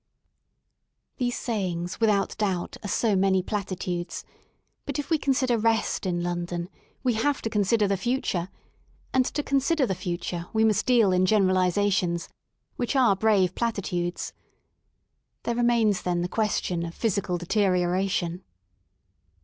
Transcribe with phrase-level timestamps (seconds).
[1.17, 4.25] These sayings without doubt are so many platitudes:
[4.87, 6.69] but if we consider Rest in London,
[7.03, 8.49] we have to consider the Future,
[9.13, 12.29] and to consider the Future, we must deal in generalisations,
[12.77, 14.33] which are brave platitudes.
[15.43, 18.43] There remains then the question of Physical Deterioration.